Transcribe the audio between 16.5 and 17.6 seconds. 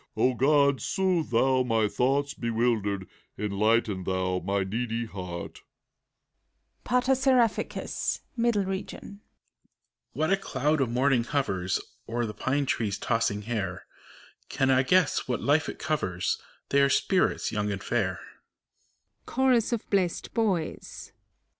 They ure spirits,